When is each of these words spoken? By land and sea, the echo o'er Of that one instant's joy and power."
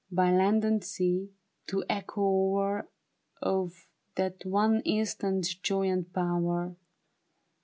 By 0.11 0.31
land 0.31 0.65
and 0.65 0.83
sea, 0.83 1.29
the 1.67 1.85
echo 1.87 2.23
o'er 2.23 2.89
Of 3.39 3.85
that 4.15 4.43
one 4.47 4.81
instant's 4.83 5.53
joy 5.53 5.91
and 5.91 6.11
power." 6.11 6.75